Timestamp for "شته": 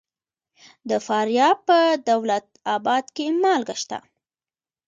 3.81-3.99